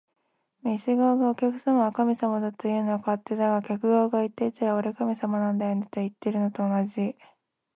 [0.63, 7.15] 店側が「お客様は神様だ」というのは勝手だが、客側が言っていたら「俺、神様なんだよね」っていってるのと同じ